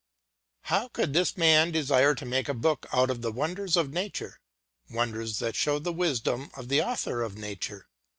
How 0.63 0.87
could 0.87 1.13
this 1.13 1.37
man 1.37 1.69
desire 1.71 2.15
to 2.15 2.25
make 2.25 2.49
a 2.49 2.55
book 2.55 2.87
out 2.91 3.11
of 3.11 3.21
the 3.21 3.31
wonders 3.31 3.77
of 3.77 3.93
nature, 3.93 4.39
wonders 4.89 5.39
which 5.39 5.55
show 5.55 5.77
the 5.77 5.93
wisdom 5.93 6.49
of 6.57 6.69
the 6.69 6.81
author 6.81 7.21
of 7.21 7.37
nature? 7.37 7.85